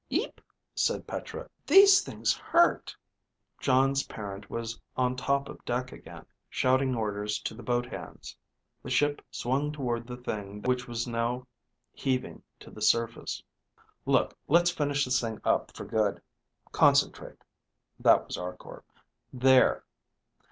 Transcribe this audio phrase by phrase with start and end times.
[0.09, 0.41] (Eep,
[0.73, 1.47] said Petra.
[1.67, 2.95] These things hurt.)
[3.59, 8.35] Jon's parent was on top of deck again, shouting orders to the boat hands.
[8.81, 11.45] The ship swung toward the thing which was now
[11.93, 13.43] heaving to the surface.
[14.07, 16.19] (Look, let's finish this thing up for good.
[16.71, 17.43] Concentrate.
[17.99, 18.83] That was Arkor.
[19.35, 19.83] _There....